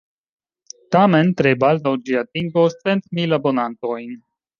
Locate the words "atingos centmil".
2.21-3.37